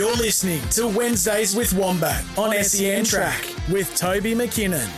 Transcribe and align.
You're 0.00 0.16
listening 0.16 0.66
to 0.70 0.88
Wednesdays 0.88 1.54
with 1.54 1.74
Wombat 1.74 2.24
on 2.38 2.54
SEN 2.64 3.04
Track 3.04 3.44
with 3.70 3.94
Toby 3.94 4.34
McKinnon. 4.34 4.88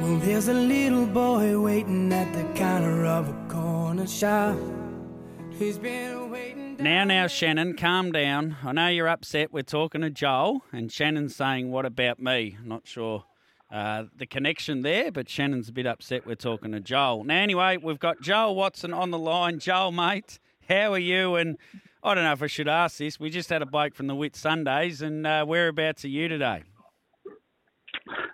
Well, 0.00 0.18
there's 0.20 0.46
a 0.46 0.54
little 0.54 1.06
boy 1.06 1.58
waiting 1.58 2.12
at 2.12 2.32
the 2.32 2.44
counter 2.56 3.04
of 3.06 3.28
a 3.28 3.48
corner 3.52 4.06
shop. 4.06 4.56
He's 5.58 5.76
been. 5.76 6.19
Now, 6.80 7.04
now, 7.04 7.26
Shannon, 7.26 7.76
calm 7.76 8.10
down. 8.10 8.56
I 8.64 8.72
know 8.72 8.88
you're 8.88 9.06
upset. 9.06 9.52
We're 9.52 9.62
talking 9.62 10.00
to 10.00 10.08
Joel, 10.08 10.62
and 10.72 10.90
Shannon's 10.90 11.36
saying, 11.36 11.70
What 11.70 11.84
about 11.84 12.20
me? 12.20 12.56
Not 12.64 12.88
sure 12.88 13.24
uh, 13.70 14.04
the 14.16 14.24
connection 14.24 14.80
there, 14.80 15.12
but 15.12 15.28
Shannon's 15.28 15.68
a 15.68 15.72
bit 15.72 15.86
upset. 15.86 16.26
We're 16.26 16.36
talking 16.36 16.72
to 16.72 16.80
Joel. 16.80 17.24
Now, 17.24 17.42
anyway, 17.42 17.76
we've 17.76 17.98
got 17.98 18.22
Joel 18.22 18.54
Watson 18.54 18.94
on 18.94 19.10
the 19.10 19.18
line. 19.18 19.58
Joel, 19.58 19.92
mate, 19.92 20.38
how 20.70 20.94
are 20.94 20.98
you? 20.98 21.36
And 21.36 21.58
I 22.02 22.14
don't 22.14 22.24
know 22.24 22.32
if 22.32 22.42
I 22.42 22.46
should 22.46 22.68
ask 22.68 22.96
this. 22.96 23.20
We 23.20 23.28
just 23.28 23.50
had 23.50 23.60
a 23.60 23.66
bloke 23.66 23.94
from 23.94 24.06
the 24.06 24.14
Whitsundays, 24.14 25.02
and 25.02 25.26
uh, 25.26 25.44
whereabouts 25.44 26.06
are 26.06 26.08
you 26.08 26.28
today? 26.28 26.62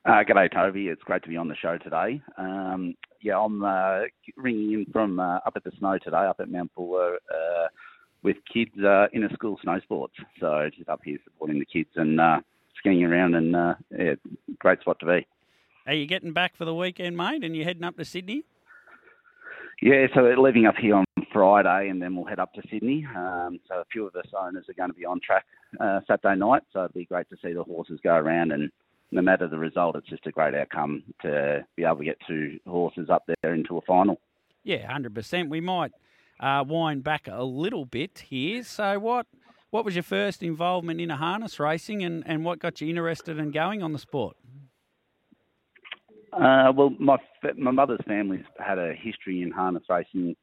Uh, 0.04 0.22
g'day, 0.22 0.52
Toby. 0.54 0.86
It's 0.86 1.02
great 1.02 1.24
to 1.24 1.28
be 1.28 1.36
on 1.36 1.48
the 1.48 1.56
show 1.56 1.78
today. 1.78 2.22
Um, 2.38 2.94
yeah, 3.20 3.40
I'm 3.40 3.64
uh, 3.64 4.02
ringing 4.36 4.72
in 4.72 4.86
from 4.92 5.18
uh, 5.18 5.38
up 5.38 5.54
at 5.56 5.64
the 5.64 5.72
snow 5.80 5.98
today, 5.98 6.26
up 6.26 6.36
at 6.38 6.48
Mount 6.48 6.72
Buller, 6.76 7.16
uh, 7.16 7.66
with 8.26 8.36
kids 8.52 8.72
uh, 8.84 9.06
in 9.12 9.22
a 9.22 9.32
school 9.32 9.56
snow 9.62 9.78
sports. 9.78 10.14
So 10.40 10.68
just 10.76 10.88
up 10.88 11.00
here 11.04 11.16
supporting 11.22 11.60
the 11.60 11.64
kids 11.64 11.90
and 11.94 12.20
uh, 12.20 12.40
skiing 12.76 13.04
around, 13.04 13.36
and 13.36 13.54
uh, 13.54 13.74
yeah, 13.96 14.14
great 14.58 14.80
spot 14.80 14.98
to 15.00 15.06
be. 15.06 15.26
Are 15.86 15.94
you 15.94 16.06
getting 16.06 16.32
back 16.32 16.56
for 16.56 16.64
the 16.64 16.74
weekend, 16.74 17.16
mate, 17.16 17.44
and 17.44 17.54
you're 17.54 17.64
heading 17.64 17.84
up 17.84 17.96
to 17.96 18.04
Sydney? 18.04 18.42
Yeah, 19.80 20.08
so 20.12 20.22
we're 20.22 20.38
leaving 20.38 20.66
up 20.66 20.74
here 20.74 20.96
on 20.96 21.04
Friday, 21.32 21.88
and 21.88 22.02
then 22.02 22.16
we'll 22.16 22.24
head 22.24 22.40
up 22.40 22.52
to 22.54 22.62
Sydney. 22.68 23.06
Um, 23.16 23.60
so 23.68 23.76
a 23.76 23.84
few 23.92 24.08
of 24.08 24.16
us 24.16 24.26
owners 24.36 24.64
are 24.68 24.74
going 24.74 24.90
to 24.90 24.96
be 24.96 25.04
on 25.04 25.20
track 25.20 25.44
uh, 25.78 26.00
Saturday 26.08 26.36
night, 26.36 26.62
so 26.72 26.80
it'll 26.84 26.94
be 26.94 27.04
great 27.04 27.28
to 27.30 27.36
see 27.40 27.52
the 27.52 27.62
horses 27.62 28.00
go 28.02 28.14
around 28.14 28.50
and 28.50 28.72
no 29.12 29.22
matter 29.22 29.46
the 29.46 29.56
result, 29.56 29.94
it's 29.94 30.08
just 30.08 30.26
a 30.26 30.32
great 30.32 30.52
outcome 30.52 31.04
to 31.22 31.64
be 31.76 31.84
able 31.84 31.98
to 31.98 32.04
get 32.04 32.18
two 32.26 32.58
horses 32.66 33.08
up 33.08 33.22
there 33.42 33.54
into 33.54 33.76
a 33.76 33.80
final. 33.82 34.20
Yeah, 34.64 34.90
hundred 34.90 35.14
percent. 35.14 35.48
We 35.48 35.60
might 35.60 35.92
uh, 36.40 36.64
wind 36.66 37.04
back 37.04 37.28
a 37.30 37.44
little 37.44 37.84
bit 37.84 38.24
here. 38.28 38.62
So, 38.62 38.98
what 38.98 39.26
what 39.70 39.84
was 39.84 39.94
your 39.94 40.02
first 40.02 40.42
involvement 40.42 41.00
in 41.00 41.10
a 41.10 41.16
harness 41.16 41.58
racing, 41.58 42.02
and, 42.02 42.22
and 42.26 42.44
what 42.44 42.58
got 42.58 42.80
you 42.80 42.88
interested 42.88 43.38
in 43.38 43.50
going 43.50 43.82
on 43.82 43.92
the 43.92 43.98
sport? 43.98 44.36
Uh, 46.32 46.72
well, 46.74 46.90
my 46.98 47.16
my 47.56 47.70
mother's 47.70 48.00
family's 48.06 48.44
had 48.58 48.78
a 48.78 48.94
history 48.94 49.42
in 49.42 49.50
harness 49.50 49.84
racing 49.88 50.36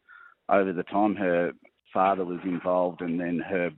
over 0.49 0.73
the 0.73 0.83
time. 0.83 1.15
Her 1.15 1.51
father 1.93 2.25
was 2.25 2.39
involved, 2.43 3.01
and 3.01 3.19
then 3.19 3.39
her 3.39 3.69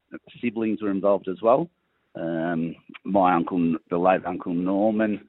siblings 0.41 0.81
were 0.81 0.91
involved 0.91 1.27
as 1.27 1.41
well. 1.41 1.69
Um, 2.15 2.75
my 3.03 3.35
uncle, 3.35 3.75
the 3.89 3.97
late 3.97 4.25
Uncle 4.25 4.53
Norman, 4.53 5.27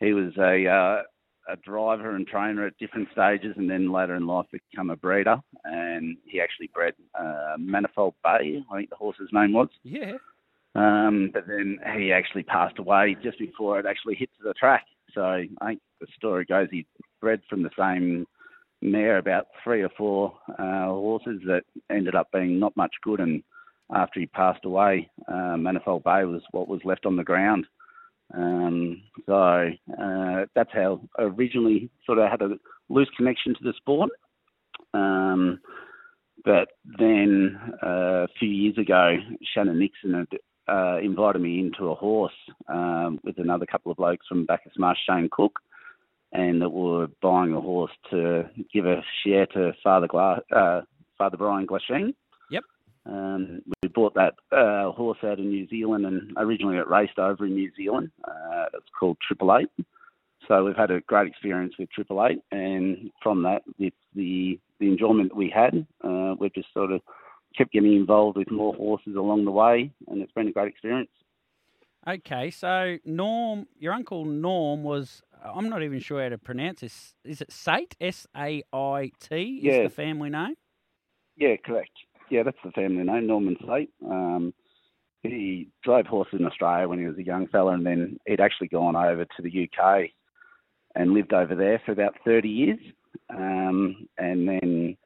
he 0.00 0.12
was 0.12 0.32
a 0.36 0.66
uh, 0.68 1.02
a 1.48 1.56
driver 1.56 2.14
and 2.16 2.26
trainer 2.26 2.66
at 2.66 2.78
different 2.78 3.08
stages, 3.12 3.54
and 3.56 3.70
then 3.70 3.92
later 3.92 4.14
in 4.14 4.26
life 4.26 4.46
become 4.50 4.90
a 4.90 4.96
breeder. 4.96 5.36
And 5.64 6.16
he 6.24 6.40
actually 6.40 6.70
bred 6.74 6.94
uh, 7.18 7.56
Manifold 7.58 8.14
Bay, 8.22 8.62
I 8.70 8.76
think 8.76 8.90
the 8.90 8.96
horse's 8.96 9.28
name 9.32 9.52
was. 9.52 9.68
Yeah. 9.82 10.12
Um, 10.74 11.30
but 11.32 11.46
then 11.46 11.78
he 11.96 12.12
actually 12.12 12.42
passed 12.42 12.78
away 12.78 13.16
just 13.22 13.38
before 13.38 13.78
it 13.78 13.86
actually 13.86 14.16
hit 14.16 14.30
to 14.38 14.48
the 14.48 14.54
track. 14.54 14.84
So 15.14 15.22
I 15.22 15.46
think 15.64 15.80
the 16.00 16.06
story 16.16 16.44
goes 16.44 16.68
he 16.70 16.86
bred 17.20 17.42
from 17.48 17.62
the 17.62 17.70
same 17.78 18.26
mare 18.82 19.18
about 19.18 19.46
three 19.62 19.82
or 19.82 19.90
four 19.96 20.36
uh, 20.58 20.86
horses 20.86 21.40
that 21.46 21.62
ended 21.90 22.14
up 22.14 22.28
being 22.32 22.58
not 22.58 22.76
much 22.76 22.92
good 23.02 23.20
and 23.20 23.42
after 23.92 24.20
he 24.20 24.26
passed 24.26 24.64
away, 24.64 25.10
uh, 25.28 25.56
Manifold 25.56 26.04
Bay 26.04 26.24
was 26.24 26.42
what 26.52 26.68
was 26.68 26.80
left 26.84 27.06
on 27.06 27.16
the 27.16 27.24
ground. 27.24 27.66
Um, 28.32 29.02
so 29.26 29.34
uh, 30.00 30.46
that's 30.54 30.72
how 30.72 31.00
I 31.18 31.22
originally 31.22 31.90
sort 32.06 32.18
of 32.18 32.30
had 32.30 32.42
a 32.42 32.56
loose 32.88 33.10
connection 33.16 33.54
to 33.54 33.62
the 33.62 33.74
sport. 33.76 34.10
Um, 34.92 35.60
but 36.44 36.68
then 36.98 37.58
uh, 37.82 38.24
a 38.24 38.28
few 38.38 38.48
years 38.48 38.78
ago, 38.78 39.16
Shannon 39.54 39.78
Nixon 39.78 40.14
had 40.14 40.38
uh, 40.68 40.98
invited 40.98 41.40
me 41.40 41.60
into 41.60 41.90
a 41.90 41.94
horse 41.94 42.32
um, 42.68 43.18
with 43.22 43.38
another 43.38 43.66
couple 43.66 43.90
of 43.90 43.98
blokes 43.98 44.26
from 44.26 44.46
Bacchus 44.46 44.72
Marsh, 44.78 44.98
Shane 45.08 45.28
Cook, 45.30 45.58
and 46.32 46.60
that 46.60 46.70
we 46.70 46.82
were 46.82 47.08
buying 47.22 47.52
a 47.54 47.60
horse 47.60 47.92
to 48.10 48.48
give 48.72 48.86
a 48.86 49.02
share 49.24 49.46
to 49.46 49.72
Father, 49.82 50.06
Gla- 50.08 50.42
uh, 50.54 50.82
Father 51.16 51.36
Brian 51.36 51.66
Glasheen. 51.66 52.14
Um, 53.06 53.62
we 53.66 53.73
bought 53.94 54.14
that 54.14 54.34
uh, 54.52 54.90
horse 54.92 55.18
out 55.22 55.38
in 55.38 55.48
New 55.48 55.66
Zealand, 55.68 56.04
and 56.06 56.32
originally 56.36 56.76
it 56.76 56.88
raced 56.88 57.18
over 57.18 57.46
in 57.46 57.54
New 57.54 57.70
Zealand. 57.76 58.10
Uh, 58.24 58.66
it's 58.74 58.88
called 58.98 59.16
Triple 59.26 59.56
Eight. 59.56 59.86
So 60.46 60.64
we've 60.64 60.76
had 60.76 60.90
a 60.90 61.00
great 61.00 61.26
experience 61.26 61.74
with 61.78 61.90
Triple 61.90 62.24
Eight, 62.26 62.40
and 62.52 63.10
from 63.22 63.42
that, 63.44 63.62
with 63.78 63.94
the 64.14 64.58
the 64.78 64.88
enjoyment 64.88 65.30
that 65.30 65.36
we 65.36 65.48
had, 65.48 65.86
uh, 66.02 66.34
we've 66.38 66.54
just 66.54 66.72
sort 66.74 66.92
of 66.92 67.00
kept 67.56 67.72
getting 67.72 67.94
involved 67.94 68.36
with 68.36 68.50
more 68.50 68.74
horses 68.74 69.16
along 69.16 69.44
the 69.44 69.50
way, 69.50 69.90
and 70.08 70.20
it's 70.20 70.32
been 70.32 70.48
a 70.48 70.52
great 70.52 70.68
experience. 70.68 71.10
Okay, 72.06 72.50
so 72.50 72.98
Norm, 73.06 73.66
your 73.78 73.92
uncle 73.94 74.24
Norm 74.24 74.82
was. 74.82 75.22
I'm 75.42 75.68
not 75.68 75.82
even 75.82 76.00
sure 76.00 76.22
how 76.22 76.30
to 76.30 76.38
pronounce 76.38 76.80
this. 76.80 77.14
Is 77.24 77.40
it 77.42 77.52
Sait? 77.52 77.94
S 78.00 78.26
A 78.36 78.62
I 78.72 79.12
T 79.20 79.58
is 79.58 79.64
Yeah. 79.64 79.82
the 79.84 79.90
family 79.90 80.30
name. 80.30 80.54
Yeah, 81.36 81.56
correct. 81.56 81.90
Yeah, 82.30 82.42
that's 82.42 82.58
the 82.64 82.70
family 82.72 83.04
name, 83.04 83.26
Norman 83.26 83.56
Sait. 83.66 83.90
Um, 84.08 84.54
he 85.22 85.68
drove 85.82 86.06
horses 86.06 86.40
in 86.40 86.46
Australia 86.46 86.88
when 86.88 86.98
he 86.98 87.06
was 87.06 87.16
a 87.18 87.24
young 87.24 87.46
fella, 87.48 87.72
and 87.72 87.86
then 87.86 88.18
he'd 88.26 88.40
actually 88.40 88.68
gone 88.68 88.96
over 88.96 89.24
to 89.24 89.42
the 89.42 89.68
UK 89.68 90.10
and 90.94 91.12
lived 91.12 91.32
over 91.32 91.54
there 91.54 91.80
for 91.84 91.92
about 91.92 92.14
30 92.24 92.48
years, 92.48 92.78
um, 93.30 94.06
and 94.18 94.48
then 94.48 94.96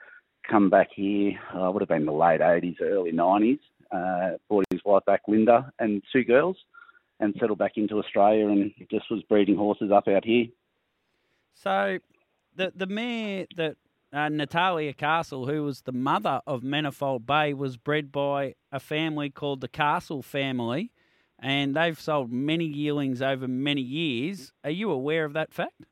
come 0.48 0.70
back 0.70 0.88
here. 0.94 1.32
Uh, 1.54 1.70
would 1.70 1.82
have 1.82 1.88
been 1.88 2.06
the 2.06 2.12
late 2.12 2.40
80s, 2.40 2.80
early 2.80 3.12
90s. 3.12 3.60
Uh, 3.90 4.36
brought 4.48 4.64
his 4.70 4.80
wife 4.84 5.04
back, 5.06 5.22
Linda, 5.28 5.72
and 5.78 6.02
two 6.12 6.24
girls, 6.24 6.56
and 7.20 7.34
settled 7.40 7.58
back 7.58 7.72
into 7.76 7.98
Australia, 7.98 8.48
and 8.48 8.72
just 8.90 9.10
was 9.10 9.22
breeding 9.28 9.56
horses 9.56 9.90
up 9.90 10.08
out 10.08 10.24
here. 10.24 10.46
So, 11.54 11.98
the 12.54 12.72
the 12.74 12.86
mare 12.86 13.46
that 13.56 13.76
uh, 14.12 14.28
Natalia 14.28 14.92
Castle, 14.92 15.46
who 15.46 15.62
was 15.62 15.82
the 15.82 15.92
mother 15.92 16.40
of 16.46 16.62
Manifold 16.62 17.26
Bay, 17.26 17.52
was 17.52 17.76
bred 17.76 18.10
by 18.10 18.54
a 18.72 18.80
family 18.80 19.30
called 19.30 19.60
the 19.60 19.68
Castle 19.68 20.22
family, 20.22 20.90
and 21.38 21.76
they've 21.76 22.00
sold 22.00 22.32
many 22.32 22.64
yearlings 22.64 23.20
over 23.22 23.46
many 23.46 23.82
years. 23.82 24.52
Are 24.64 24.70
you 24.70 24.90
aware 24.90 25.24
of 25.24 25.34
that 25.34 25.52
fact? 25.52 25.84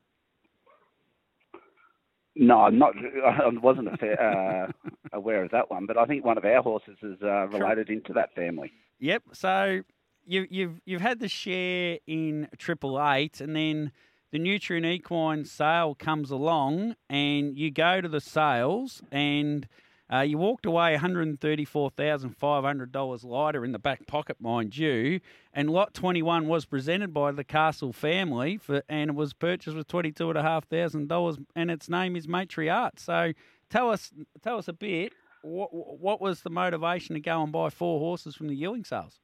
No, 2.35 2.61
I'm 2.61 2.77
not. 2.77 2.93
I 3.25 3.47
wasn't 3.61 3.89
uh, 4.01 4.67
aware 5.13 5.43
of 5.43 5.51
that 5.51 5.71
one, 5.71 5.85
but 5.85 5.97
I 5.97 6.05
think 6.05 6.23
one 6.23 6.37
of 6.37 6.45
our 6.45 6.61
horses 6.61 6.97
is 7.01 7.17
uh, 7.23 7.47
related 7.47 7.89
into 7.89 8.13
that 8.13 8.33
family. 8.35 8.71
Yep. 8.99 9.23
So 9.33 9.81
you, 10.25 10.45
you've 10.49 10.79
you've 10.85 11.01
had 11.01 11.19
the 11.19 11.29
share 11.29 11.97
in 12.05 12.47
Triple 12.57 13.01
Eight, 13.03 13.41
and 13.41 13.55
then 13.55 13.91
the 14.31 14.39
Nutrien 14.39 14.85
Equine 14.85 15.45
sale 15.45 15.95
comes 15.95 16.31
along, 16.31 16.95
and 17.09 17.57
you 17.57 17.71
go 17.71 18.01
to 18.01 18.09
the 18.09 18.21
sales, 18.21 19.01
and 19.11 19.67
uh, 20.11 20.19
you 20.19 20.37
walked 20.37 20.65
away 20.65 20.91
one 20.91 20.99
hundred 20.99 21.39
thirty 21.39 21.65
four 21.65 21.89
thousand 21.89 22.37
five 22.37 22.63
hundred 22.63 22.91
dollars 22.91 23.23
lighter 23.23 23.65
in 23.65 23.71
the 23.71 23.79
back 23.79 24.07
pocket, 24.07 24.37
mind 24.39 24.77
you. 24.77 25.19
And 25.53 25.69
lot 25.69 25.93
twenty 25.93 26.21
one 26.21 26.47
was 26.47 26.65
presented 26.65 27.13
by 27.13 27.31
the 27.31 27.43
Castle 27.43 27.93
family, 27.93 28.57
for, 28.57 28.83
and 28.87 29.15
was 29.15 29.33
purchased 29.33 29.75
with 29.75 29.87
twenty 29.87 30.11
two 30.11 30.29
and 30.29 30.37
a 30.37 30.43
half 30.43 30.67
thousand 30.67 31.07
dollars, 31.07 31.37
and 31.55 31.71
its 31.71 31.89
name 31.89 32.15
is 32.15 32.27
Matriarch. 32.27 32.99
So 32.99 33.33
tell 33.69 33.89
us 33.89 34.11
tell 34.41 34.57
us 34.57 34.67
a 34.67 34.73
bit. 34.73 35.13
What, 35.43 35.69
what 35.73 36.19
was 36.19 36.41
the 36.41 36.49
motivation 36.49 37.13
to 37.13 37.21
go 37.21 37.43
and 37.43 37.51
buy 37.51 37.69
four 37.69 37.99
horses 37.99 38.35
from 38.35 38.47
the 38.47 38.55
yearling 38.55 38.83
sales? 38.83 39.19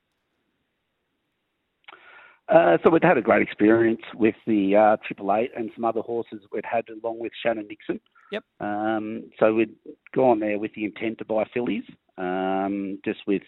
Uh, 2.49 2.77
so 2.83 2.89
we'd 2.89 3.03
had 3.03 3.17
a 3.17 3.21
great 3.21 3.41
experience 3.41 4.01
with 4.15 4.35
the 4.45 4.75
uh, 4.75 4.97
Triple 5.05 5.33
Eight 5.33 5.51
and 5.55 5.71
some 5.75 5.85
other 5.85 6.01
horses 6.01 6.41
we'd 6.51 6.65
had 6.65 6.83
along 6.89 7.19
with 7.19 7.31
Shannon 7.41 7.67
Nixon. 7.69 7.99
Yep. 8.31 8.43
Um, 8.59 9.29
so 9.39 9.53
we'd 9.53 9.75
gone 10.13 10.39
there 10.39 10.59
with 10.59 10.73
the 10.75 10.85
intent 10.85 11.19
to 11.19 11.25
buy 11.25 11.45
fillies, 11.53 11.83
um, 12.17 12.99
just 13.05 13.19
with 13.27 13.43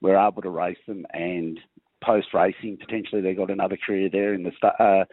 we're 0.00 0.16
able 0.16 0.42
to 0.42 0.50
race 0.50 0.78
them 0.86 1.04
and 1.12 1.58
post 2.02 2.28
racing 2.32 2.78
potentially 2.78 3.20
they 3.20 3.34
got 3.34 3.50
another 3.50 3.76
career 3.84 4.08
there 4.10 4.32
in 4.32 4.44
the 4.44 4.52
uh, 4.62 5.04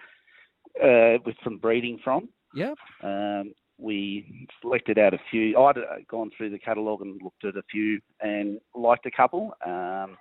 uh, 0.83 1.17
with 1.25 1.35
some 1.43 1.57
breeding 1.57 1.99
from. 2.03 2.29
Yep. 2.53 2.77
Um, 3.03 3.53
we 3.77 4.47
selected 4.61 4.97
out 4.97 5.13
a 5.13 5.19
few. 5.29 5.57
I'd 5.57 5.77
uh, 5.77 5.81
gone 6.09 6.31
through 6.35 6.51
the 6.51 6.59
catalogue 6.59 7.01
and 7.01 7.21
looked 7.21 7.43
at 7.43 7.57
a 7.57 7.63
few 7.69 7.99
and 8.21 8.59
liked 8.73 9.05
a 9.05 9.11
couple. 9.11 9.53
Um, 9.65 10.17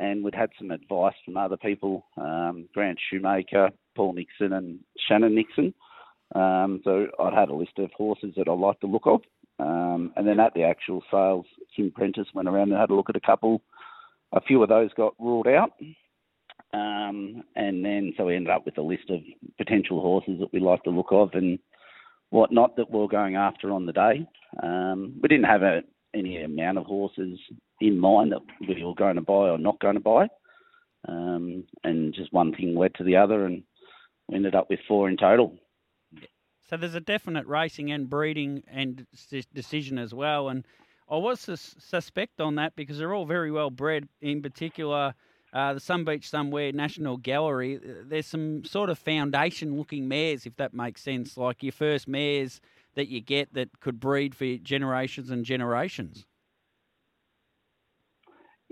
and 0.00 0.24
we'd 0.24 0.34
had 0.34 0.50
some 0.58 0.70
advice 0.70 1.14
from 1.24 1.36
other 1.36 1.58
people, 1.58 2.06
um, 2.16 2.66
Grant 2.72 2.98
Shoemaker, 3.10 3.68
Paul 3.94 4.14
Nixon, 4.14 4.54
and 4.54 4.80
Shannon 5.06 5.34
Nixon. 5.34 5.74
Um, 6.34 6.80
so 6.84 7.08
I'd 7.20 7.34
had 7.34 7.50
a 7.50 7.54
list 7.54 7.78
of 7.78 7.90
horses 7.92 8.32
that 8.36 8.48
I 8.48 8.52
liked 8.52 8.80
the 8.80 8.86
look 8.86 9.06
of. 9.06 9.20
Um, 9.58 10.12
and 10.16 10.26
then 10.26 10.40
at 10.40 10.54
the 10.54 10.62
actual 10.62 11.02
sales, 11.10 11.44
Kim 11.76 11.90
Prentice 11.90 12.28
went 12.32 12.48
around 12.48 12.72
and 12.72 12.80
had 12.80 12.88
a 12.88 12.94
look 12.94 13.10
at 13.10 13.16
a 13.16 13.20
couple. 13.20 13.60
A 14.32 14.40
few 14.40 14.62
of 14.62 14.70
those 14.70 14.90
got 14.94 15.14
ruled 15.18 15.46
out. 15.46 15.72
Um, 16.72 17.42
and 17.54 17.84
then 17.84 18.14
so 18.16 18.24
we 18.24 18.36
ended 18.36 18.52
up 18.52 18.64
with 18.64 18.78
a 18.78 18.82
list 18.82 19.10
of 19.10 19.20
potential 19.58 20.00
horses 20.00 20.38
that 20.40 20.52
we 20.52 20.60
liked 20.60 20.84
the 20.84 20.90
look 20.90 21.08
of 21.10 21.30
and 21.34 21.58
whatnot 22.30 22.76
that 22.76 22.90
we 22.90 23.00
were 23.00 23.08
going 23.08 23.36
after 23.36 23.70
on 23.70 23.84
the 23.84 23.92
day. 23.92 24.26
Um, 24.62 25.18
we 25.20 25.28
didn't 25.28 25.44
have 25.44 25.62
a, 25.62 25.82
any 26.14 26.42
amount 26.42 26.78
of 26.78 26.86
horses 26.86 27.38
in 27.80 27.98
mind 27.98 28.32
that 28.32 28.40
we 28.68 28.82
were 28.84 28.94
going 28.94 29.16
to 29.16 29.22
buy 29.22 29.48
or 29.48 29.58
not 29.58 29.80
going 29.80 29.94
to 29.94 30.00
buy. 30.00 30.28
Um, 31.08 31.64
and 31.82 32.12
just 32.14 32.32
one 32.32 32.52
thing 32.54 32.76
led 32.76 32.94
to 32.96 33.04
the 33.04 33.16
other, 33.16 33.46
and 33.46 33.62
we 34.28 34.36
ended 34.36 34.54
up 34.54 34.68
with 34.68 34.80
four 34.86 35.08
in 35.08 35.16
total. 35.16 35.58
So 36.68 36.76
there's 36.76 36.94
a 36.94 37.00
definite 37.00 37.46
racing 37.46 37.90
and 37.90 38.08
breeding 38.08 38.62
and 38.68 39.06
decision 39.52 39.98
as 39.98 40.14
well. 40.14 40.48
And 40.48 40.64
I 41.08 41.16
was 41.16 41.40
sus- 41.40 41.74
suspect 41.78 42.40
on 42.40 42.54
that 42.56 42.76
because 42.76 42.98
they're 42.98 43.14
all 43.14 43.26
very 43.26 43.50
well 43.50 43.70
bred. 43.70 44.08
In 44.20 44.42
particular, 44.42 45.14
uh, 45.52 45.74
the 45.74 45.80
Sun 45.80 46.04
Beach 46.04 46.28
Somewhere 46.28 46.70
National 46.70 47.16
Gallery. 47.16 47.76
Uh, 47.76 48.04
there's 48.04 48.26
some 48.26 48.64
sort 48.64 48.90
of 48.90 48.98
foundation-looking 48.98 50.06
mares, 50.06 50.46
if 50.46 50.54
that 50.56 50.74
makes 50.74 51.02
sense, 51.02 51.36
like 51.36 51.62
your 51.62 51.72
first 51.72 52.06
mares 52.06 52.60
that 53.00 53.08
you 53.08 53.22
get 53.22 53.54
that 53.54 53.80
could 53.80 53.98
breed 53.98 54.34
for 54.34 54.56
generations 54.56 55.30
and 55.30 55.42
generations. 55.42 56.26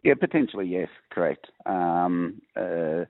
Yeah, 0.05 0.15
potentially, 0.21 0.67
yes, 0.67 0.89
correct. 1.11 1.47
Um, 1.65 2.43
uh, 2.55 3.07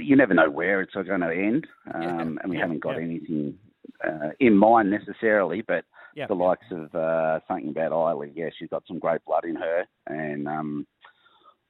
you 0.00 0.14
never 0.14 0.34
know 0.34 0.50
where 0.50 0.80
it's 0.82 0.94
going 0.94 1.20
to 1.20 1.32
end, 1.32 1.66
um, 1.92 2.02
yeah, 2.02 2.20
and 2.20 2.38
we 2.46 2.56
yeah, 2.56 2.62
haven't 2.62 2.80
got 2.80 2.96
yeah. 2.96 3.02
anything 3.02 3.58
uh, 4.06 4.30
in 4.38 4.56
mind 4.56 4.88
necessarily, 4.88 5.62
but 5.62 5.84
the 6.28 6.34
likes 6.34 6.66
of 6.70 6.94
uh, 6.94 7.40
something 7.48 7.70
about 7.70 7.90
Eiley, 7.90 8.30
yeah, 8.34 8.50
she's 8.56 8.70
got 8.70 8.84
some 8.86 9.00
great 9.00 9.24
blood 9.24 9.44
in 9.44 9.56
her, 9.56 9.84
and 10.06 10.46
um, 10.46 10.86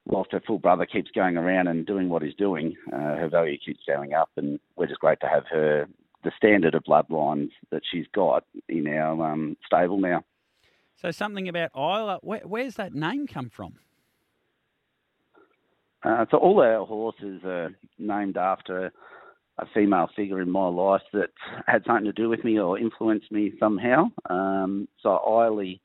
whilst 0.05 0.31
her 0.33 0.41
full 0.45 0.59
brother 0.59 0.85
keeps 0.85 1.09
going 1.11 1.35
around 1.35 1.67
and 1.67 1.85
doing 1.87 2.09
what 2.09 2.21
he's 2.21 2.35
doing, 2.35 2.75
uh, 2.93 3.15
her 3.15 3.29
value 3.29 3.57
keeps 3.57 3.81
going 3.87 4.13
up, 4.13 4.29
and 4.37 4.59
we're 4.75 4.87
just 4.87 4.99
great 4.99 5.19
to 5.21 5.27
have 5.27 5.45
her 5.49 5.87
the 6.23 6.31
standard 6.35 6.75
of 6.75 6.83
bloodlines 6.83 7.51
that 7.71 7.81
she's 7.89 8.05
got 8.13 8.43
in 8.67 8.87
our 8.87 9.31
um, 9.31 9.55
stable 9.65 9.99
now. 9.99 10.23
So 10.95 11.11
something 11.11 11.47
about 11.47 11.71
Eiley, 11.73 12.19
where, 12.21 12.41
where's 12.41 12.75
that 12.75 12.93
name 12.93 13.25
come 13.25 13.49
from? 13.49 13.75
Uh, 16.03 16.25
so 16.31 16.37
all 16.37 16.61
our 16.61 16.85
horses 16.85 17.41
are 17.43 17.69
named 17.97 18.37
after 18.37 18.91
a 19.57 19.65
female 19.73 20.09
figure 20.15 20.41
in 20.41 20.49
my 20.49 20.67
life 20.67 21.01
that 21.13 21.29
had 21.67 21.83
something 21.85 22.05
to 22.05 22.13
do 22.13 22.29
with 22.29 22.43
me 22.43 22.59
or 22.59 22.77
influenced 22.77 23.31
me 23.31 23.53
somehow. 23.59 24.05
Um, 24.29 24.87
so 25.01 25.19
Eiley 25.27 25.79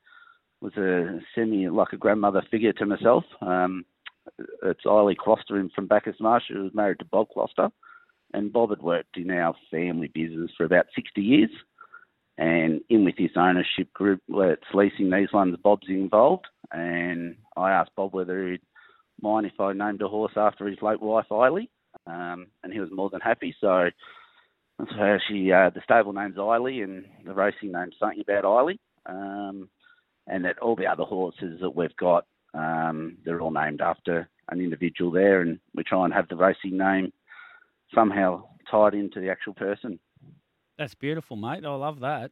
was 0.61 0.75
a 0.77 1.19
semi 1.33 1.67
like 1.67 1.93
a 1.93 1.97
grandmother 1.97 2.43
figure 2.49 2.73
to 2.73 2.85
myself. 2.85 3.23
Um, 3.41 3.85
it's 4.63 4.85
Eiley 4.85 5.15
Closter 5.15 5.69
from 5.73 5.87
Bacchus 5.87 6.15
Marsh, 6.19 6.45
who 6.49 6.63
was 6.63 6.73
married 6.73 6.99
to 6.99 7.05
Bob 7.05 7.27
Closter 7.35 7.69
and 8.35 8.51
Bob 8.51 8.69
had 8.69 8.81
worked 8.81 9.15
in 9.15 9.31
our 9.31 9.55
family 9.71 10.11
business 10.13 10.51
for 10.57 10.65
about 10.65 10.87
60 10.93 11.21
years. 11.21 11.49
And 12.37 12.81
in 12.89 13.05
with 13.05 13.15
this 13.17 13.31
ownership 13.37 13.93
group, 13.93 14.21
that's 14.27 14.73
leasing 14.73 15.09
these 15.09 15.31
ones, 15.31 15.55
Bob's 15.63 15.87
involved. 15.87 16.45
And 16.73 17.37
I 17.55 17.71
asked 17.71 17.95
Bob 17.95 18.13
whether 18.13 18.51
he'd 18.51 18.61
mind 19.21 19.45
if 19.45 19.57
I 19.59 19.71
named 19.71 20.01
a 20.01 20.09
horse 20.09 20.33
after 20.35 20.67
his 20.67 20.81
late 20.81 21.01
wife, 21.01 21.27
Eiley. 21.31 21.69
Um, 22.07 22.47
and 22.61 22.73
he 22.73 22.81
was 22.81 22.89
more 22.91 23.09
than 23.09 23.21
happy. 23.21 23.55
So, 23.61 23.89
that's 24.77 24.91
so 24.91 24.97
how 24.97 25.17
she, 25.29 25.53
uh, 25.53 25.69
the 25.69 25.81
stable 25.85 26.11
name's 26.11 26.35
Eiley 26.35 26.83
and 26.83 27.05
the 27.25 27.33
racing 27.33 27.71
name's 27.71 27.95
something 27.97 28.19
about 28.19 28.43
Eiley. 28.43 28.79
Um, 29.05 29.69
and 30.27 30.43
that 30.43 30.59
all 30.59 30.75
the 30.75 30.87
other 30.87 31.03
horses 31.03 31.61
that 31.61 31.73
we've 31.73 31.95
got, 31.95 32.25
um, 32.53 33.17
they're 33.23 33.39
all 33.39 33.51
named 33.51 33.79
after 33.79 34.27
an 34.49 34.59
individual 34.59 35.11
there. 35.11 35.39
And 35.39 35.57
we 35.73 35.83
try 35.83 36.03
and 36.03 36.13
have 36.13 36.27
the 36.27 36.35
racing 36.35 36.77
name 36.77 37.13
somehow 37.95 38.43
tied 38.69 38.93
into 38.93 39.19
the 39.19 39.29
actual 39.29 39.53
person. 39.53 39.99
That's 40.77 40.93
beautiful, 40.93 41.37
mate. 41.37 41.65
I 41.65 41.73
love 41.73 42.01
that. 42.01 42.31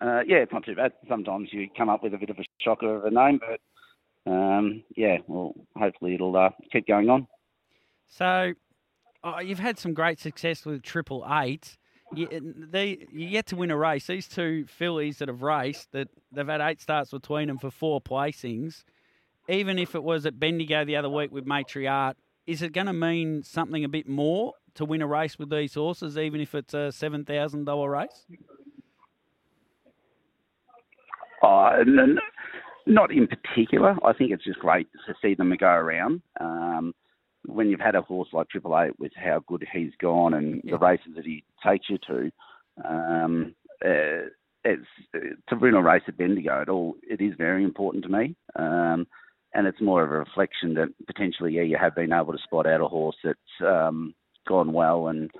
Uh, 0.00 0.20
yeah, 0.26 0.38
it's 0.38 0.52
not 0.52 0.64
too 0.64 0.74
bad. 0.74 0.92
Sometimes 1.08 1.48
you 1.52 1.68
come 1.76 1.88
up 1.88 2.02
with 2.02 2.14
a 2.14 2.18
bit 2.18 2.30
of 2.30 2.38
a 2.38 2.44
shocker 2.60 2.96
of 2.96 3.04
a 3.04 3.10
name, 3.10 3.38
but 3.38 4.30
um, 4.30 4.82
yeah, 4.96 5.18
well, 5.26 5.54
hopefully 5.76 6.14
it'll 6.14 6.36
uh, 6.36 6.50
keep 6.72 6.86
going 6.86 7.08
on. 7.10 7.26
So, 8.08 8.54
oh, 9.22 9.40
you've 9.40 9.58
had 9.58 9.78
some 9.78 9.94
great 9.94 10.18
success 10.18 10.64
with 10.64 10.82
Triple 10.82 11.24
Eight. 11.30 11.76
You, 12.12 12.28
they, 12.70 13.06
you 13.12 13.28
yet 13.28 13.46
to 13.46 13.56
win 13.56 13.70
a 13.70 13.76
race. 13.76 14.06
These 14.06 14.26
two 14.26 14.66
fillies 14.66 15.18
that 15.18 15.28
have 15.28 15.42
raced, 15.42 15.92
that 15.92 16.08
they've 16.32 16.46
had 16.46 16.60
eight 16.60 16.80
starts 16.80 17.12
between 17.12 17.46
them 17.46 17.58
for 17.58 17.70
four 17.70 18.00
placings. 18.00 18.82
Even 19.48 19.78
if 19.78 19.94
it 19.94 20.02
was 20.02 20.26
at 20.26 20.40
Bendigo 20.40 20.84
the 20.84 20.96
other 20.96 21.08
week 21.08 21.30
with 21.30 21.44
Matriarch, 21.46 22.14
is 22.50 22.62
it 22.62 22.72
going 22.72 22.88
to 22.88 22.92
mean 22.92 23.44
something 23.44 23.84
a 23.84 23.88
bit 23.88 24.08
more 24.08 24.54
to 24.74 24.84
win 24.84 25.02
a 25.02 25.06
race 25.06 25.38
with 25.38 25.50
these 25.50 25.74
horses, 25.74 26.18
even 26.18 26.40
if 26.40 26.54
it's 26.54 26.74
a 26.74 26.90
seven 26.90 27.24
thousand 27.24 27.64
dollar 27.64 27.90
race? 27.90 28.26
Uh, 31.42 31.84
not 32.86 33.12
in 33.12 33.28
particular. 33.28 33.96
I 34.04 34.12
think 34.12 34.32
it's 34.32 34.44
just 34.44 34.58
great 34.58 34.88
to 35.06 35.14
see 35.22 35.34
them 35.34 35.54
go 35.58 35.68
around. 35.68 36.22
Um, 36.40 36.92
when 37.46 37.70
you've 37.70 37.80
had 37.80 37.94
a 37.94 38.02
horse 38.02 38.28
like 38.32 38.48
Triple 38.48 38.78
Eight 38.78 38.98
with 38.98 39.12
how 39.14 39.42
good 39.46 39.64
he's 39.72 39.92
gone 40.00 40.34
and 40.34 40.60
yeah. 40.64 40.72
the 40.72 40.78
races 40.78 41.12
that 41.16 41.24
he 41.24 41.44
takes 41.64 41.88
you 41.88 41.98
to, 42.08 42.30
um, 42.84 43.54
uh, 43.84 44.28
it's 44.64 44.86
to 45.48 45.56
win 45.56 45.74
a 45.74 45.82
race 45.82 46.02
at 46.08 46.18
Bendigo. 46.18 46.60
It 46.62 46.68
all 46.68 46.96
it 47.02 47.20
is 47.20 47.34
very 47.38 47.62
important 47.62 48.02
to 48.04 48.10
me. 48.10 48.34
Um, 48.56 49.06
and 49.54 49.66
it's 49.66 49.80
more 49.80 50.02
of 50.02 50.10
a 50.10 50.18
reflection 50.18 50.74
that 50.74 50.88
potentially, 51.06 51.54
yeah, 51.54 51.62
you 51.62 51.76
have 51.76 51.94
been 51.94 52.12
able 52.12 52.32
to 52.32 52.42
spot 52.42 52.66
out 52.66 52.80
a 52.80 52.86
horse 52.86 53.16
that's 53.24 53.38
um, 53.66 54.14
gone 54.46 54.72
well 54.72 55.08
and 55.08 55.30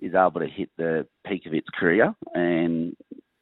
is 0.00 0.14
able 0.14 0.40
to 0.40 0.46
hit 0.46 0.70
the 0.78 1.06
peak 1.26 1.44
of 1.46 1.54
its 1.54 1.68
career. 1.78 2.14
And 2.34 2.96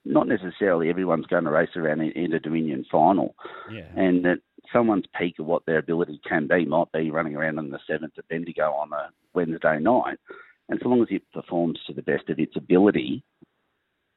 not 0.05 0.29
necessarily 0.29 0.89
everyone's 0.89 1.27
going 1.27 1.45
to 1.45 1.51
race 1.51 1.77
around 1.77 2.01
in 2.01 2.33
a 2.33 2.41
Dominion 2.41 2.85
final. 2.91 3.35
Yeah. 3.71 3.89
And 3.97 4.25
that 4.25 4.39
someone's 4.73 5.07
peak 5.19 5.39
of 5.39 5.47
what 5.47 5.67
their 5.67 5.79
ability 5.79 6.21
can 6.29 6.47
be 6.47 6.65
might 6.65 6.91
be 6.93 7.11
running 7.11 7.37
around 7.37 7.59
on 7.59 7.71
the 7.71 7.79
7th 7.89 8.19
at 8.19 8.29
Bendigo 8.29 8.73
on 8.73 8.93
a 8.93 9.11
Wednesday 9.35 9.79
night. 9.79 10.19
And 10.69 10.81
so 10.83 10.89
long 10.89 11.03
as 11.03 11.09
it 11.11 11.23
performs 11.33 11.79
to 11.87 11.93
the 11.93 12.03
best 12.03 12.29
of 12.29 12.39
its 12.39 12.57
ability, 12.57 13.23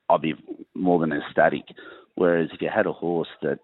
I'll 0.09 0.17
be 0.17 0.33
more 0.73 0.99
than 0.99 1.13
ecstatic. 1.13 1.63
Whereas 2.15 2.49
if 2.51 2.61
you 2.61 2.69
had 2.73 2.87
a 2.87 2.93
horse 2.93 3.27
that 3.41 3.59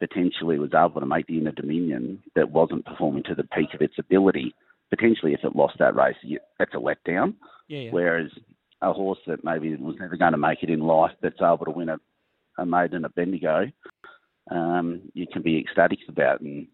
potentially 0.00 0.58
was 0.58 0.70
able 0.74 1.00
to 1.00 1.06
make 1.06 1.26
the 1.26 1.38
Inter 1.38 1.52
Dominion 1.52 2.22
that 2.34 2.50
wasn't 2.50 2.86
performing 2.86 3.24
to 3.24 3.34
the 3.34 3.44
peak 3.44 3.74
of 3.74 3.82
its 3.82 3.98
ability, 3.98 4.54
potentially 4.90 5.32
if 5.32 5.44
it 5.44 5.56
lost 5.56 5.78
that 5.78 5.96
race, 5.96 6.16
that's 6.58 6.74
a 6.74 6.78
letdown. 6.78 7.34
Yeah, 7.68 7.80
yeah. 7.80 7.90
Whereas 7.90 8.30
a 8.80 8.92
horse 8.92 9.18
that 9.26 9.44
maybe 9.44 9.74
was 9.76 9.96
never 9.98 10.16
going 10.16 10.32
to 10.32 10.38
make 10.38 10.62
it 10.62 10.70
in 10.70 10.80
life 10.80 11.12
that's 11.20 11.42
able 11.42 11.64
to 11.64 11.70
win 11.70 11.88
a, 11.88 11.98
a 12.58 12.66
maiden 12.66 13.04
at 13.04 13.14
Bendigo, 13.14 13.66
um, 14.50 15.02
you 15.14 15.26
can 15.26 15.42
be 15.42 15.58
ecstatic 15.58 15.98
about. 16.08 16.40
And 16.40 16.68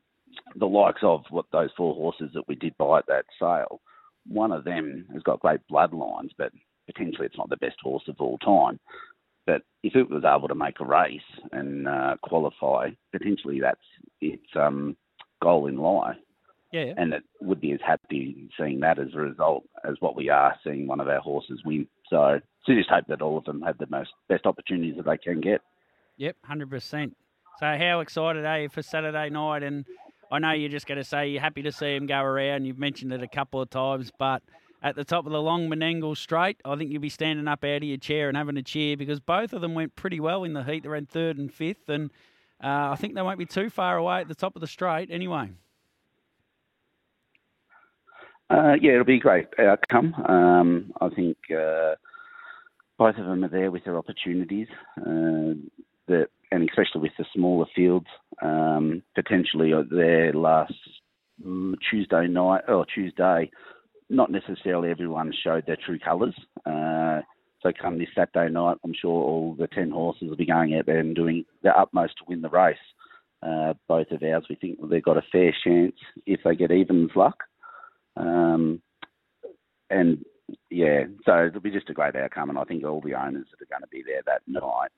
the 0.57 0.67
likes 0.67 1.01
of 1.03 1.23
what 1.31 1.47
those 1.53 1.71
four 1.77 1.95
horses 1.95 2.31
that 2.35 2.47
we 2.47 2.55
did 2.55 2.77
buy 2.77 2.99
at 2.99 3.07
that 3.07 3.25
sale, 3.41 3.81
one 4.27 4.53
of 4.53 4.65
them 4.65 5.07
has 5.13 5.23
got 5.23 5.41
great 5.41 5.61
bloodlines, 5.71 6.31
but 6.37 6.53
potentially 6.87 7.27
it's 7.27 7.39
not 7.39 7.49
the 7.49 7.57
best 7.57 7.77
horse 7.83 8.05
of 8.09 8.17
all 8.21 8.39
time. 8.39 8.79
But 9.47 9.63
if 9.83 9.95
it 9.95 10.11
was 10.11 10.25
able 10.25 10.49
to 10.49 10.55
make 10.55 10.81
a 10.81 10.85
race 10.85 11.21
and 11.53 11.87
uh, 11.87 12.17
qualify, 12.23 12.91
potentially 13.13 13.61
that's 13.61 13.79
its 14.21 14.47
um, 14.57 14.97
goal 15.43 15.67
in 15.67 15.77
life. 15.77 16.17
Yeah. 16.73 16.93
And 16.97 17.13
it 17.13 17.23
would 17.41 17.61
be 17.61 17.73
as 17.73 17.81
happy 17.87 18.49
seeing 18.59 18.81
that 18.81 18.99
as 18.99 19.15
a 19.15 19.19
result 19.19 19.65
as 19.89 19.95
what 20.01 20.17
we 20.17 20.29
are 20.29 20.57
seeing 20.65 20.87
one 20.87 20.99
of 21.01 21.09
our 21.09 21.21
horses 21.21 21.61
win. 21.65 21.87
So, 22.11 22.41
so 22.67 22.75
just 22.75 22.91
hope 22.91 23.07
that 23.09 23.23
all 23.23 23.39
of 23.39 23.45
them 23.45 23.63
have 23.63 23.79
the 23.79 23.87
most 23.89 24.11
best 24.29 24.45
opportunities 24.47 24.97
that 24.97 25.07
they 25.07 25.19
can 25.19 25.41
get. 25.41 25.61
Yep, 26.17 26.37
hundred 26.45 26.71
percent. 26.71 27.17
So 27.61 27.67
how 27.67 28.01
excited 28.01 28.45
are 28.45 28.61
you 28.63 28.69
for 28.69 28.83
Saturday 28.83 29.31
night? 29.31 29.63
And 29.63 29.85
I 30.33 30.41
know 30.41 30.51
you're 30.51 30.69
just 30.69 30.87
going 30.87 30.99
to 30.99 31.05
say 31.05 31.29
you're 31.29 31.41
happy 31.41 31.63
to 31.63 31.73
see 31.73 31.95
him 31.95 32.07
go 32.07 32.21
around. 32.21 32.65
You've 32.65 32.79
mentioned 32.79 33.13
it 33.13 33.23
a 33.23 33.29
couple 33.29 33.61
of 33.61 33.71
times, 33.71 34.11
but 34.19 34.43
at 34.85 34.97
the 34.97 35.05
top 35.05 35.25
of 35.25 35.33
the 35.33 35.41
long 35.41 35.69
Menangle 35.69 36.15
straight, 36.15 36.61
I 36.63 36.77
think 36.77 36.93
you'll 36.93 37.01
be 37.01 37.09
standing 37.09 37.49
up 37.49 37.65
out 37.65 37.79
of 37.79 37.85
your 37.85 37.97
chair 37.97 38.29
and 38.29 38.37
having 38.37 38.59
a 38.59 38.63
cheer 38.63 38.99
because 38.99 39.19
both 39.19 39.55
of 39.55 39.63
them 39.63 39.75
went 39.75 39.97
pretty 39.97 40.21
well 40.21 40.45
in 40.45 40.53
the 40.53 40.63
heat. 40.63 40.83
They 40.83 40.91
ran 40.91 41.07
third 41.07 41.39
and 41.39 41.53
fifth, 41.53 41.89
and 41.89 42.11
uh, 42.63 42.91
I 42.93 42.97
think 42.97 43.15
they 43.15 43.23
won't 43.23 43.39
be 43.39 43.47
too 43.47 43.71
far 43.71 43.97
away 43.97 44.21
at 44.21 44.29
the 44.29 44.35
top 44.35 44.55
of 44.55 44.61
the 44.61 44.67
straight 44.67 45.11
anyway. 45.11 45.51
Uh, 48.51 48.75
yeah, 48.81 48.93
it'll 48.93 49.05
be 49.05 49.17
a 49.17 49.21
great 49.21 49.47
outcome. 49.59 50.15
Um, 50.15 50.93
I 51.01 51.09
think 51.09 51.39
uh, 51.51 51.95
both 52.99 53.17
of 53.17 53.25
them 53.25 53.43
are 53.43 53.49
there 53.49 53.71
with 53.71 53.85
their 53.85 53.97
opportunities. 53.97 54.69
Uh, 55.01 55.55
that 56.09 56.27
and 56.53 56.69
especially 56.69 57.01
with 57.01 57.13
the 57.19 57.25
smaller 57.35 57.65
fields, 57.75 58.07
um, 58.43 59.03
potentially 59.15 59.73
their 59.91 60.35
last 60.35 60.75
mm, 61.45 61.75
Tuesday 61.91 62.27
night 62.29 62.63
or 62.69 62.85
Tuesday, 62.95 63.51
not 64.11 64.31
necessarily 64.31 64.91
everyone 64.91 65.33
showed 65.43 65.65
their 65.67 65.79
true 65.85 65.99
colours. 65.99 66.35
Uh, 66.67 67.21
so 67.63 67.73
come 67.81 67.99
this 67.99 68.09
Saturday 68.15 68.53
night, 68.53 68.77
I'm 68.85 68.95
sure 68.95 69.11
all 69.11 69.55
the 69.59 69.67
ten 69.67 69.91
horses 69.91 70.29
will 70.29 70.37
be 70.37 70.47
going 70.47 70.75
out 70.75 70.87
there 70.87 70.99
and 70.99 71.15
doing 71.15 71.45
their 71.63 71.79
utmost 71.79 72.15
to 72.19 72.25
win 72.29 72.43
the 72.43 72.51
race. 72.51 72.77
Uh, 73.43 73.75
both 73.89 74.11
of 74.11 74.23
ours, 74.23 74.45
we 74.49 74.57
think 74.57 74.79
they've 74.91 75.03
got 75.03 75.17
a 75.17 75.23
fair 75.33 75.55
chance 75.65 75.97
if 76.27 76.41
they 76.45 76.55
get 76.55 76.71
evens 76.71 77.11
luck. 77.15 77.45
Um, 78.17 78.81
and 79.91 80.25
yeah, 80.71 81.05
so 81.25 81.47
it'll 81.47 81.61
be 81.61 81.71
just 81.71 81.91
a 81.91 81.95
great 81.95 82.17
outcome, 82.17 82.51
and 82.51 82.59
I 82.59 82.65
think 82.65 82.85
all 82.85 83.01
the 83.01 83.15
owners 83.15 83.47
that 83.51 83.63
are 83.63 83.71
going 83.71 83.83
to 83.83 83.89
be 83.89 84.03
there 84.07 84.23
that 84.27 84.43
night 84.47 84.91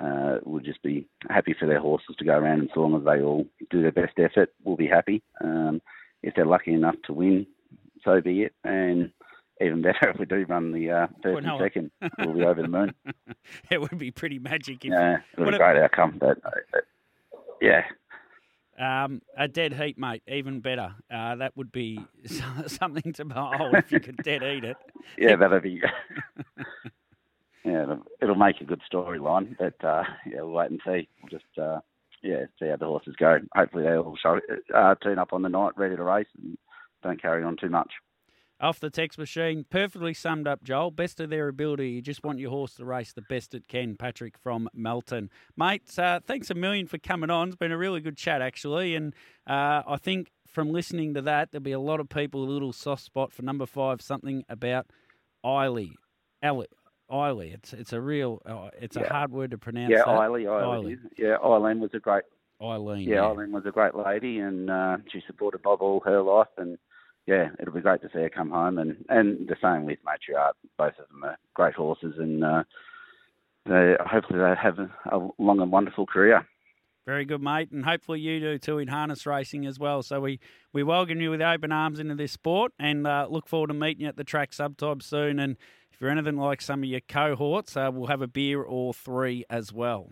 uh, 0.00 0.38
will 0.44 0.60
just 0.60 0.82
be 0.82 1.06
happy 1.28 1.54
for 1.58 1.66
their 1.66 1.80
horses 1.80 2.16
to 2.18 2.24
go 2.24 2.32
around, 2.38 2.60
and 2.60 2.70
so 2.74 2.80
long 2.80 2.96
as 2.96 3.04
they 3.04 3.22
all 3.22 3.46
do 3.70 3.82
their 3.82 3.92
best 3.92 4.18
effort, 4.18 4.52
we'll 4.64 4.76
be 4.76 4.86
happy. 4.86 5.22
Um, 5.42 5.80
if 6.22 6.34
they're 6.34 6.46
lucky 6.46 6.72
enough 6.72 6.96
to 7.04 7.12
win, 7.12 7.46
so 8.04 8.20
be 8.20 8.42
it, 8.42 8.52
and 8.64 9.10
even 9.60 9.82
better 9.82 10.10
if 10.10 10.18
we 10.18 10.26
do 10.26 10.44
run 10.48 10.72
the 10.72 10.90
uh, 10.90 11.06
and 11.24 11.46
second, 11.58 11.90
we'll 12.18 12.34
be 12.34 12.44
over 12.44 12.62
the 12.62 12.68
moon. 12.68 12.94
it 13.70 13.80
would 13.80 13.98
be 13.98 14.10
pretty 14.10 14.38
magic. 14.38 14.84
If, 14.84 14.92
yeah, 14.92 15.18
it'll 15.34 15.50
be 15.50 15.56
a 15.56 15.58
great 15.58 15.82
outcome, 15.82 16.16
but, 16.18 16.38
uh, 16.44 16.50
but 16.72 16.84
yeah, 17.60 17.82
um, 18.78 19.22
a 19.36 19.48
dead 19.48 19.74
heat, 19.74 19.98
mate, 19.98 20.22
even 20.28 20.60
better. 20.60 20.94
Uh, 21.12 21.34
that 21.36 21.56
would 21.56 21.72
be 21.72 21.98
something 22.66 23.12
to 23.14 23.24
behold 23.24 23.74
if 23.74 23.90
you 23.90 24.00
could 24.00 24.18
dead 24.18 24.42
eat 24.42 24.64
it. 24.64 24.76
Yeah, 25.18 25.36
that'd 25.36 25.62
be. 25.62 25.80
yeah, 27.64 27.82
it'll, 27.82 28.02
it'll, 28.22 28.34
make 28.36 28.60
a 28.60 28.64
good 28.64 28.80
storyline, 28.90 29.56
but 29.58 29.84
uh, 29.84 30.04
yeah, 30.26 30.42
we'll 30.42 30.50
wait 30.50 30.70
and 30.70 30.80
see. 30.84 31.08
We'll 31.22 31.30
just 31.30 31.58
uh, 31.60 31.80
yeah 32.22 32.44
see 32.60 32.68
how 32.68 32.76
the 32.76 32.86
horses 32.86 33.16
go. 33.18 33.38
Hopefully, 33.56 33.82
they 33.82 33.96
all 33.96 34.16
show, 34.22 34.38
uh, 34.74 34.94
turn 35.02 35.18
up 35.18 35.32
on 35.32 35.42
the 35.42 35.48
night 35.48 35.72
ready 35.76 35.96
to 35.96 36.02
race 36.02 36.28
and 36.40 36.56
don't 37.02 37.20
carry 37.20 37.42
on 37.42 37.56
too 37.56 37.68
much 37.68 37.92
off 38.60 38.80
the 38.80 38.90
text 38.90 39.18
machine. 39.18 39.64
Perfectly 39.70 40.14
summed 40.14 40.48
up, 40.48 40.62
Joel. 40.62 40.90
Best 40.90 41.20
of 41.20 41.30
their 41.30 41.48
ability. 41.48 41.90
You 41.90 42.02
just 42.02 42.24
want 42.24 42.38
your 42.38 42.50
horse 42.50 42.74
to 42.74 42.84
race 42.84 43.12
the 43.12 43.22
best 43.22 43.54
it 43.54 43.68
can. 43.68 43.96
Patrick 43.96 44.36
from 44.38 44.68
Melton. 44.74 45.30
Mate, 45.56 45.98
uh, 45.98 46.20
thanks 46.24 46.50
a 46.50 46.54
million 46.54 46.86
for 46.86 46.98
coming 46.98 47.30
on. 47.30 47.48
It's 47.48 47.56
been 47.56 47.72
a 47.72 47.78
really 47.78 48.00
good 48.00 48.16
chat, 48.16 48.42
actually. 48.42 48.94
And 48.94 49.14
uh, 49.46 49.82
I 49.86 49.96
think 49.96 50.30
from 50.46 50.70
listening 50.70 51.14
to 51.14 51.22
that, 51.22 51.50
there'll 51.50 51.62
be 51.62 51.72
a 51.72 51.80
lot 51.80 52.00
of 52.00 52.08
people 52.08 52.44
a 52.44 52.50
little 52.50 52.72
soft 52.72 53.04
spot 53.04 53.32
for 53.32 53.42
number 53.42 53.66
five, 53.66 54.00
something 54.02 54.44
about 54.48 54.86
Eiley. 55.44 55.92
Eiley. 56.42 57.54
It's 57.54 57.72
it's 57.72 57.92
a 57.92 58.00
real, 58.00 58.42
uh, 58.44 58.70
it's 58.78 58.96
yeah. 58.96 59.04
a 59.04 59.08
hard 59.08 59.32
word 59.32 59.52
to 59.52 59.58
pronounce. 59.58 59.90
Yeah, 59.90 60.02
Eiley, 60.02 60.44
Eiley. 60.44 60.98
Yeah, 61.16 61.36
Eileen 61.44 61.80
was 61.80 61.90
a 61.94 61.98
great. 61.98 62.24
Eileen. 62.60 63.08
Yeah, 63.08 63.14
yeah. 63.14 63.24
Eileen 63.26 63.52
was 63.52 63.64
a 63.66 63.70
great 63.70 63.94
lady, 63.94 64.40
and 64.40 64.68
uh, 64.68 64.96
she 65.12 65.22
supported 65.26 65.62
Bob 65.62 65.80
all 65.80 66.00
her 66.00 66.20
life, 66.20 66.48
and 66.58 66.76
yeah, 67.28 67.50
it'll 67.60 67.74
be 67.74 67.82
great 67.82 68.00
to 68.00 68.08
see 68.08 68.20
her 68.20 68.30
come 68.30 68.50
home, 68.50 68.78
and, 68.78 69.04
and 69.10 69.46
the 69.46 69.56
same 69.62 69.84
with 69.84 69.98
Matriarch. 70.02 70.54
Both 70.78 70.94
of 70.98 71.08
them 71.08 71.24
are 71.24 71.36
great 71.52 71.74
horses, 71.74 72.14
and 72.16 72.42
uh, 72.42 72.62
they, 73.66 73.96
hopefully 74.00 74.38
they 74.38 74.54
have 74.58 74.78
a, 74.78 74.90
a 75.12 75.28
long 75.36 75.60
and 75.60 75.70
wonderful 75.70 76.06
career. 76.06 76.46
Very 77.04 77.26
good, 77.26 77.42
mate, 77.42 77.70
and 77.70 77.84
hopefully 77.84 78.20
you 78.20 78.40
do 78.40 78.56
too 78.56 78.78
in 78.78 78.88
harness 78.88 79.26
racing 79.26 79.66
as 79.66 79.78
well. 79.78 80.02
So 80.02 80.22
we, 80.22 80.40
we 80.72 80.82
welcome 80.82 81.20
you 81.20 81.30
with 81.30 81.42
open 81.42 81.70
arms 81.70 82.00
into 82.00 82.14
this 82.14 82.32
sport, 82.32 82.72
and 82.78 83.06
uh, 83.06 83.26
look 83.28 83.46
forward 83.46 83.66
to 83.66 83.74
meeting 83.74 84.04
you 84.04 84.08
at 84.08 84.16
the 84.16 84.24
track 84.24 84.54
sometime 84.54 85.02
soon. 85.02 85.38
And 85.38 85.58
if 85.92 86.00
you're 86.00 86.10
anything 86.10 86.38
like 86.38 86.62
some 86.62 86.82
of 86.82 86.88
your 86.88 87.00
cohorts, 87.00 87.76
uh, 87.76 87.90
we'll 87.92 88.06
have 88.06 88.22
a 88.22 88.26
beer 88.26 88.62
or 88.62 88.94
three 88.94 89.44
as 89.50 89.70
well. 89.70 90.08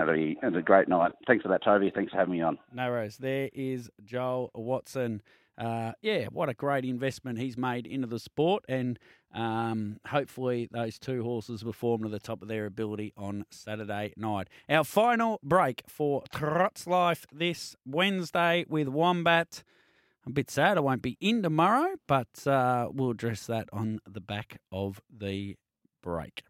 It'll 0.00 0.14
be 0.14 0.36
a 0.42 0.62
great 0.62 0.88
night. 0.88 1.12
Thanks 1.26 1.42
for 1.42 1.48
that, 1.48 1.64
Toby. 1.64 1.90
Thanks 1.94 2.12
for 2.12 2.18
having 2.18 2.32
me 2.32 2.42
on. 2.42 2.58
No 2.72 2.90
worries. 2.90 3.16
There 3.16 3.48
is 3.52 3.90
Joel 4.04 4.50
Watson. 4.54 5.22
Uh, 5.58 5.92
yeah, 6.02 6.26
what 6.26 6.50
a 6.50 6.54
great 6.54 6.84
investment 6.84 7.38
he's 7.38 7.56
made 7.56 7.86
into 7.86 8.06
the 8.06 8.18
sport, 8.18 8.62
and 8.68 8.98
um, 9.34 9.98
hopefully 10.06 10.68
those 10.70 10.98
two 10.98 11.22
horses 11.22 11.62
perform 11.62 12.02
to 12.02 12.10
the 12.10 12.18
top 12.18 12.42
of 12.42 12.48
their 12.48 12.66
ability 12.66 13.14
on 13.16 13.46
Saturday 13.50 14.12
night. 14.18 14.48
Our 14.68 14.84
final 14.84 15.40
break 15.42 15.82
for 15.88 16.24
Trot's 16.30 16.86
Life 16.86 17.24
this 17.32 17.74
Wednesday 17.86 18.66
with 18.68 18.88
Wombat. 18.88 19.62
I'm 20.26 20.32
a 20.32 20.34
bit 20.34 20.50
sad 20.50 20.76
I 20.76 20.80
won't 20.80 21.02
be 21.02 21.16
in 21.20 21.42
tomorrow, 21.42 21.94
but 22.06 22.46
uh, 22.46 22.88
we'll 22.92 23.10
address 23.10 23.46
that 23.46 23.68
on 23.72 24.00
the 24.06 24.20
back 24.20 24.60
of 24.70 25.00
the 25.10 25.56
break. 26.02 26.42